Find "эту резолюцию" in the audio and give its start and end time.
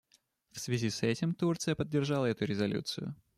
2.25-3.15